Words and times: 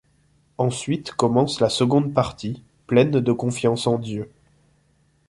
Ensuite 0.57 1.11
commence 1.11 1.59
la 1.59 1.69
seconde 1.69 2.11
partie, 2.11 2.63
pleine 2.87 3.11
de 3.11 3.31
confiance 3.31 3.85
en 3.85 3.99
Dieu. 3.99 4.31